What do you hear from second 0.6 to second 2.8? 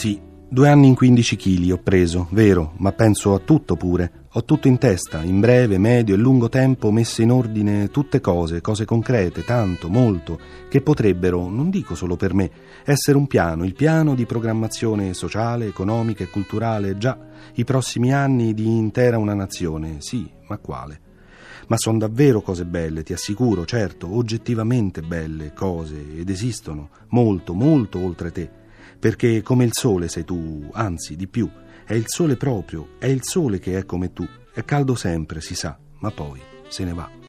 anni in 15 kg ho preso, vero,